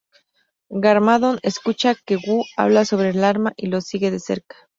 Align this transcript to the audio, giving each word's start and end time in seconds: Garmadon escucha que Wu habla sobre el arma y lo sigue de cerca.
Garmadon 0.81 1.37
escucha 1.43 1.93
que 1.93 2.15
Wu 2.15 2.43
habla 2.57 2.85
sobre 2.85 3.09
el 3.09 3.23
arma 3.23 3.53
y 3.55 3.67
lo 3.67 3.81
sigue 3.81 4.09
de 4.09 4.19
cerca. 4.19 4.55